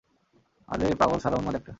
আরে 0.69 0.85
পাগল 0.99 1.17
শালা 1.19 1.37
উন্মাদ 1.37 1.55
একটা। 1.55 1.69